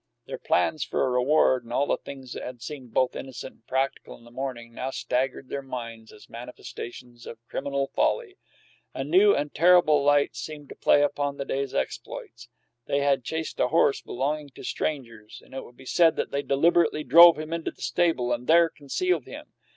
[0.25, 3.67] Their plans for a reward, and all the things that had seemed both innocent and
[3.67, 8.39] practical in the morning, now staggered their minds as manifestations of criminal folly.
[8.95, 12.47] A new and terrible light seemed to play upon the day's exploits;
[12.87, 16.41] they had chased a horse belonging to strangers, and it would be said that they
[16.41, 19.53] deliberately drove him into the stable and there concealed him.